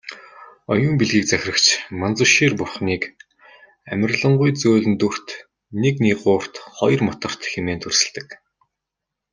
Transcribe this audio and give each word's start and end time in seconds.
Оюун 0.73 0.95
билгийг 0.99 1.25
захирагч 1.29 1.65
Манзушир 1.99 2.51
бурхныг 2.59 3.03
"амарлингуй 3.93 4.51
зөөлөн 4.61 4.95
дүрт, 5.01 5.27
нэг 5.81 5.95
нигуурт, 6.05 6.53
хоёрт 6.77 7.01
мутарт" 7.05 7.41
хэмээн 7.51 7.79
дүрсэлдэг. 7.81 8.27